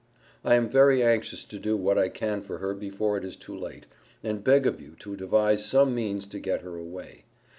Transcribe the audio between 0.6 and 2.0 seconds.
very anxious to do what